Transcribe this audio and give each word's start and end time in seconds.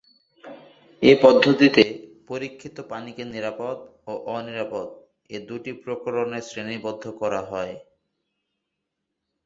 এ 1.01 1.11
পদ্ধতিতে 1.23 1.83
পরীক্ষিত 2.29 2.77
পানিকে 2.91 3.23
নিরাপদ 3.33 3.77
ও 4.07 4.13
অনিরাপদ- 4.35 4.87
এ 5.29 5.37
দুটি 5.47 5.71
প্রকরণে 5.83 6.39
শ্রেণিবদ্ধ 6.47 7.03
করা 7.21 7.41
হয়। 7.51 7.73